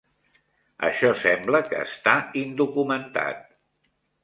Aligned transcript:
Això 0.89 1.11
sembla 1.25 1.61
que 1.67 1.83
està 1.89 2.15
indocumentat. 2.43 3.49